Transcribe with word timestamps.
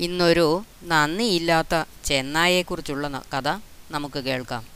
ഇന്നൊരു 0.00 0.64
നന്ദിയില്ലാത്ത 0.82 1.84
ചെന്നായെക്കുറിച്ചുള്ള 2.04 3.22
കഥ 3.34 3.48
നമുക്ക് 3.90 4.18
കേൾക്കാം. 4.18 4.66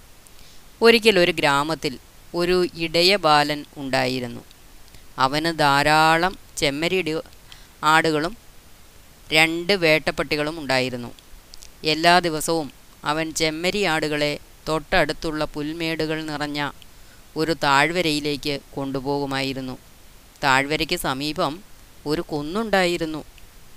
ഒരിക്കൽ 0.83 1.19
ഒരു 1.19 1.33
ഗ്രാമത്തിൽ 1.33 1.99
ഒരു 2.35 2.66
ഇടയ 2.74 3.16
ബാലൻ 3.16 3.64
ഉണ്ടായിരുന്നു. 3.76 4.40
അവന് 5.18 5.58
ധാരാളം 5.58 6.38
ചെമ്മരിടി 6.56 7.21
ആടുകളും 7.84 8.37
രണ്ട് 9.32 9.72
വേട്ടപ്പട്ടികളും 9.72 10.61
ഉണ്ടായിരുന്നു. 10.61 11.14
എല്ലാ 11.84 12.18
ദിവസവും 12.18 12.72
അവൻ 13.04 13.34
ചെമ്മരി 13.34 13.82
ആടുകളെ 13.82 14.38
തൊട്ടടുത്തുള്ള 14.68 15.45
പുൽമേടുകൾ 15.45 16.22
നിറഞ്ഞ 16.25 16.70
ഒരു 17.36 17.52
താഴ്വരയിലേക്ക് 17.62 18.61
കൊണ്ടുപോകുമായിരുന്നു. 18.75 19.79
താഴ്വരയ്ക്ക് 20.45 20.96
സമീപം 20.96 21.62
ഒരു 22.06 22.20
കുന്നുണ്ടായിരുന്നു. 22.20 23.25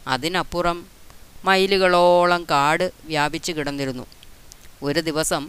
അതിനപ്പുറം 0.08 0.97
മൈലുകളോളം 1.48 2.44
കാട് 2.44 2.92
വ്യാപിച്ചു 3.06 3.52
കിടന്നിരുന്നു. 3.52 4.06
ഒരു 4.84 5.00
ദിവസം 5.00 5.44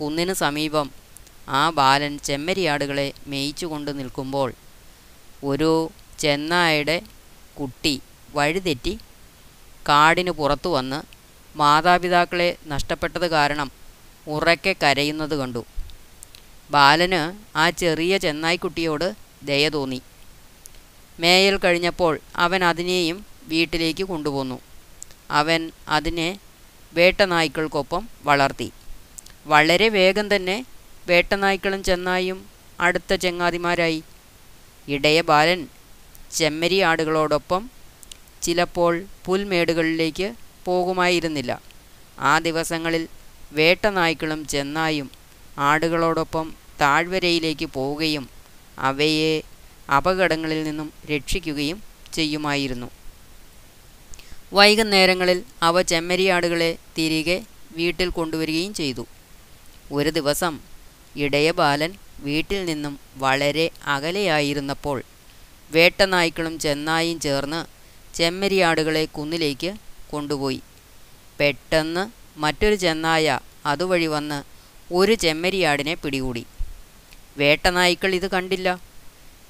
കുന്നിന് 0.00 0.32
സമീപം 0.32 0.90
ആ 1.48 1.70
ബാലൻ 1.70 2.18
ചെമ്മരിയാടുകളെ 2.18 3.12
മേയിച്ചുകൊണ്ട് 3.26 3.90
നിൽക്കുമ്പോൾ 3.98 4.52
ഒരു 5.44 5.90
ചെന്നായുടെ 6.18 6.96
കുട്ടി 7.60 7.94
വഴിതെറ്റി 8.34 8.94
കാടിന് 9.88 10.30
പുറത്തു 10.30 10.68
വന്ന് 10.68 10.98
മാതാപിതാക്കളെ 11.58 12.56
നഷ്ടപ്പെട്ടത് 12.66 13.26
കാരണം 13.30 13.70
ഉറക്കെ 14.28 14.74
കരയുന്നത് 14.82 15.34
കണ്ടു. 15.38 15.62
ബാലന് 16.70 17.22
ആ 17.58 17.70
ചെറിയ 17.70 18.18
ചെന്നായ്ക്കുട്ടിയോട് 18.18 19.08
ദയ 19.46 19.68
തോന്നി. 19.68 20.00
മേയൽ 21.20 21.56
കഴിഞ്ഞപ്പോൾ 21.64 22.14
അവൻ 22.36 22.64
അതിനെയും 22.64 23.26
വീട്ടിലേക്ക് 23.48 24.04
കൊണ്ടുപോന്നു. 24.04 24.58
അവൻ 25.32 25.72
അതിനെ 25.88 26.38
വേട്ടനായ്ക്കൾക്കൊപ്പം 26.92 28.08
വളർത്തി. 28.22 28.72
വളരെ 29.46 29.88
വേഗം 29.88 30.36
തന്നെ 30.36 30.66
വേട്ടനായ്ക്കളും 31.08 31.82
ചെന്നായും 31.82 32.38
അടുത്ത 32.80 33.14
ചെങ്ങാതിമാരായി. 33.14 34.02
ഇടയ 34.88 35.20
ബാലൻ 35.20 35.60
ചെമ്മരി 36.32 36.78
ആടുകളോടൊപ്പം 36.80 37.70
ചിലപ്പോൾ 38.42 39.04
പുൽമേടുകളിലേക്ക് 39.24 40.28
പോകുമായിരുന്നില്ല. 40.64 41.60
ആ 42.18 42.38
ദിവസങ്ങളിൽ 42.38 43.08
വേട്ടനായ്ക്കളും 43.52 44.46
ചെന്നായും 44.46 45.10
ആടുകളോടൊപ്പം 45.58 46.46
താഴ്വരയിലേക്ക് 46.80 47.66
പോവുകയും 47.66 48.24
അവയെ 48.78 49.42
അപകടങ്ങളിൽ 49.96 50.64
നിന്നും 50.64 50.92
രക്ഷിക്കുകയും 51.12 51.82
ചെയ്യുമായിരുന്നു. 52.12 53.01
വൈകുന്നേരങ്ങളിൽ 54.52 55.38
അവ 55.62 55.82
ചെമ്മരിയാടുകളെ 55.82 56.78
തിരികെ 56.96 57.36
വീട്ടിൽ 57.76 58.08
കൊണ്ടുവരികയും 58.08 58.74
ചെയ്തു. 58.74 59.06
ഒരു 59.92 60.10
ദിവസം 60.10 60.54
ഇടയ 61.16 61.50
ബാലൻ 61.50 61.92
വീട്ടിൽ 62.20 62.64
നിന്നും 62.64 62.98
വളരെ 63.16 63.70
അകലെയായിരുന്നപ്പോൾ 63.86 64.98
വേട്ടനായ്ക്കളും 65.72 66.58
ചെന്നായും 66.58 67.20
ചേർന്ന് 67.20 67.60
ചെമ്മരിയാടുകളെ 68.16 69.04
കുന്നിലേക്ക് 69.04 69.70
കൊണ്ടുപോയി. 70.10 70.60
പെട്ടെന്ന് 71.38 72.04
മറ്റൊരു 72.40 72.74
ചെന്നായ 72.74 73.38
അതുവഴി 73.66 74.06
വന്ന് 74.06 74.38
ഒരു 74.94 75.14
ചെമ്മരിയാടിനെ 75.14 75.94
പിടികൂടി. 75.94 76.46
വേട്ടനായ്ക്കൾ 77.38 78.14
ഇത് 78.14 78.30
കണ്ടില്ല. 78.30 78.68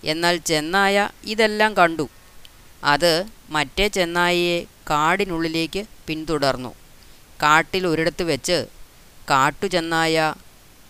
എന്നാൽ 0.04 0.36
ചെന്നായ 0.36 1.08
ഇതെല്ലാം 1.24 1.76
കണ്ടു. 1.76 2.06
അത് 2.84 3.24
മറ്റേ 3.50 3.88
ചെന്നായിയെ 3.88 4.64
കാടിനുള്ളിലേക്ക് 4.90 5.84
പിന്തുടർന്നു. 6.06 6.74
കാട്ടിൽ 7.42 7.86
ഒരിടത്ത് 7.86 8.22
വെച്ച് 8.22 8.66
കാട്ടു 9.30 9.66
ചെന്നായ 9.66 10.34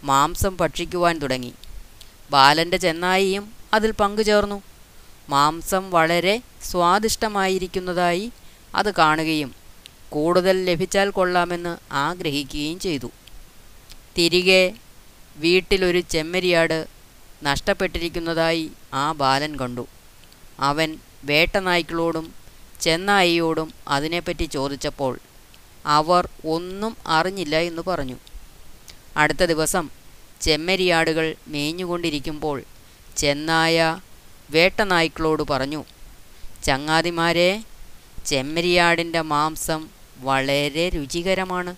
മാംസം 0.02 0.56
ഭക്ഷിക്കുവാൻ 0.56 1.18
തുടങ്ങി. 1.18 1.54
ബാലന്റെ 2.30 2.76
ചെന്നായിയും 2.76 3.52
അതിൽ 3.74 3.90
പങ്കുചേർന്നു. 3.90 4.62
മാംസം 5.28 5.90
വളരെ 5.90 6.40
സ്വാദിഷ്ടമായിരിക്കുന്നതായി 6.62 8.32
അത് 8.74 8.94
കാണുകയും 8.94 9.54
കൂടുതൽ 10.08 10.64
ലഭിച്ചാൽ 10.64 11.10
കൊള്ളാമെന്ന് 11.10 11.76
ആഗ്രഹിക്കുകയും 11.92 12.80
ചെയ്തു. 12.80 13.10
തിരികെ 14.18 14.74
വീട്ടിലൊരു 15.36 16.00
ചെമ്മരിയാട് 16.00 16.86
നഷ്ടപ്പെട്ടിരിക്കുന്നതായി 17.42 18.70
ആ 18.94 19.12
ബാലൻ 19.12 19.58
കണ്ടു. 19.58 19.86
അവൻ 20.60 20.98
വേട്ടനായ്ക്കളോടും 21.24 22.34
ചെന്നായിയോടും 22.80 23.74
അതിനെപ്പറ്റി 23.88 24.44
ചോദിച്ചപ്പോൾ 24.44 25.18
അവർ 25.86 26.28
ഒന്നും 26.46 26.96
അറിഞ്ഞില്ല 27.06 27.56
എന്ന് 27.56 27.82
പറഞ്ഞു. 27.86 28.16
അടുത്ത 29.16 29.44
ദിവസം 29.44 29.90
ചെമ്മരിയാടുകൾ 30.40 31.34
മേഞ്ഞുകൊണ്ടിരിക്കുമ്പോൾ 31.48 32.62
ചെന്നായ 33.16 34.00
വേട്ടനായ്ക്കളോട് 34.50 35.42
പറഞ്ഞു 35.50 35.84
ചങ്ങാതിമാരെ 36.64 37.64
ചെമ്മരിയാടിന്റെ 38.26 39.20
മാംസം 39.20 39.88
വളരെ 40.18 40.88
രുചികരമാണ്. 40.88 41.76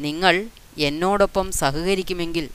നിങ്ങൾ 0.00 0.46
എന്നോടൊപ്പം 0.78 1.52
സഹകരിക്കുമെങ്കിൽ 1.52 2.48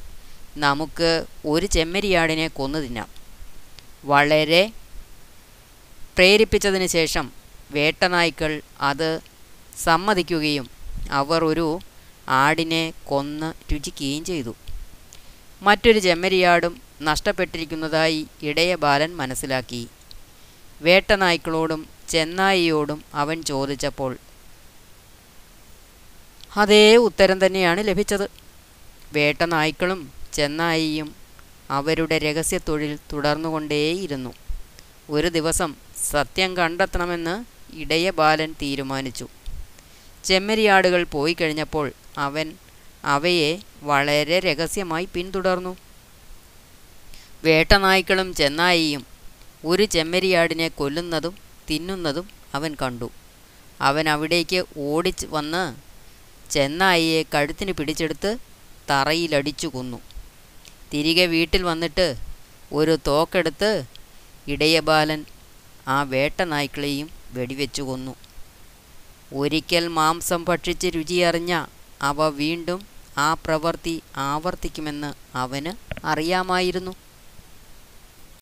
നമുക്ക് 0.57 1.25
ഒരു 1.45 1.65
ചെമ്മരിയാടിനെ 1.65 2.47
കൊന്നു 2.47 2.79
തിന്നാം. 2.79 3.07
വളരെ 4.05 4.71
പ്രേരിപ്പിച്ചതിന് 6.17 6.87
ശേഷം 6.87 7.31
വേട്ടനായ്ക്കൾ 7.71 8.61
അത് 8.81 9.19
സമ്മതിക്കുകയും 9.83 10.69
അവർ 11.09 11.43
ഒരു 11.43 11.79
ആടിനെ 12.27 12.93
കൊന്ന് 13.05 13.53
രുചിക്കുകയും 13.73 14.25
ചെയ്തു. 14.25 14.55
മറ്റൊരു 15.61 15.99
ചെമ്മരിയാടും 15.99 16.81
നഷ്ടപ്പെട്ടിരിക്കുന്നതായി 17.01 18.27
ഇടയ 18.43 18.75
ബാലൻ 18.75 19.15
മനസ്സിലാക്കി. 19.15 19.87
വേട്ടനായ്ക്കളോടും 20.81 21.87
ചെന്നായിയോടും 22.09 23.03
അവൻ 23.13 23.43
ചോദിച്ചപ്പോൾ 23.43 24.17
അതേ 26.57 26.95
ഉത്തരം 26.95 27.45
തന്നെയാണ് 27.45 27.87
ലഭിച്ചത്. 27.87 28.29
വേട്ടനായ്ക്കളും 29.13 30.11
ചെന്നായിയും 30.33 31.15
അവരുടെ 31.69 32.17
രഹസ്യത്തൊഴിൽ 32.17 32.99
തുടർന്നുകൊണ്ടേയിരുന്നു. 33.13 34.33
ഒരു 35.09 35.27
ദിവസം 35.27 35.84
സത്യം 36.11 36.57
കണ്ടെത്തണമെന്ന് 36.57 37.35
ഇടയ 37.75 38.09
ബാലൻ 38.09 38.51
തീരുമാനിച്ചു. 38.61 39.27
ചെമ്മരിയാടുകൾ 40.23 41.03
പോയി 41.03 41.33
കഴിഞ്ഞപ്പോൾ 41.33 41.91
അവൻ 42.17 42.53
അവയെ 43.05 43.59
വളരെ 43.83 44.39
രഹസ്യമായി 44.39 45.07
പിന്തുടർന്നു. 45.13 45.77
വേട്ടനായ്ക്കളും 47.43 48.33
ചെന്നായിയും 48.33 49.05
ഒരു 49.65 49.85
ചെമ്മരിയാടിനെ 49.85 50.67
കൊല്ലുന്നതും 50.67 51.35
തിന്നുന്നതും 51.69 52.29
അവൻ 52.53 52.75
കണ്ടു. 52.81 53.09
അവൻ 53.81 54.09
അവിടേക്ക് 54.09 54.65
ഓടിച്ച് 54.77 55.25
വന്ന് 55.25 55.63
ചെന്നായിയെ 56.51 57.23
കഴുത്തിന് 57.23 57.71
പിടിച്ചെടുത്ത് 57.71 58.37
തറയിലടിച്ചു 58.89 59.67
കൊന്നു. 59.67 59.99
തിരികെ 60.93 61.25
വീട്ടിൽ 61.25 61.63
വന്നിട്ട് 61.63 62.15
ഒരു 62.73 62.97
തോക്കെടുത്ത് 63.07 63.71
ഇടയബാലൻ 64.47 65.25
ആ 65.87 66.03
വേട്ടനായ്ക്കളെയും 66.03 67.09
വെടിവെച്ചു 67.33 67.81
കൊന്നു. 67.81 68.15
ഒരിക്കൽ 69.33 69.87
മാംസം 69.87 70.43
ഭക്ഷിച്ച് 70.43 70.87
രുചിയറിഞ്ഞ 70.87 71.65
അവ 72.01 72.27
വീണ്ടും 72.29 72.85
ആ 73.17 73.33
പ്രവൃത്തി 73.33 74.01
ആവർത്തിക്കുമെന്ന് 74.17 75.37
അവന് 75.37 75.71
അറിയാമായിരുന്നു. 76.05 76.93